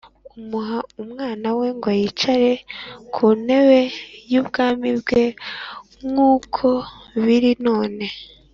[0.39, 2.51] umuha umwana we ngo yicare
[3.13, 3.79] ku ntebe
[4.31, 5.23] y’ubwami bwe
[6.09, 6.67] nk’uko
[7.23, 8.05] biri none